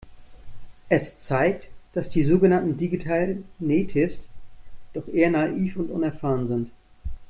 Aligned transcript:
Es 0.89 1.19
zeigt, 1.19 1.67
dass 1.93 2.09
die 2.09 2.23
sogenannten 2.23 2.75
Digital 2.75 3.43
Natives 3.59 4.17
doch 4.93 5.07
eher 5.07 5.29
naiv 5.29 5.75
und 5.75 5.91
unerfahren 5.91 6.47
sind. 6.47 6.71